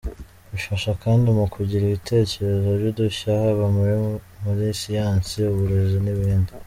Bifasha 0.51 0.91
kandi 1.03 1.27
mu 1.37 1.45
kugira 1.55 1.83
ibitekerezo 1.85 2.67
by’udushya 2.79 3.31
haba 3.41 3.65
muri 3.75 3.95
muri 4.43 4.63
siyansi, 4.81 5.37
uburezi 5.51 5.97
n’ibindi. 6.01 6.51